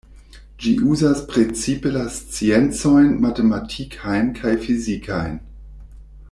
Ĝi 0.61 0.69
uzas 0.93 1.19
precipe 1.33 1.91
la 1.97 2.05
sciencojn 2.15 3.13
matematikajn 3.27 4.33
kaj 4.41 4.55
fizikajn. 4.67 5.39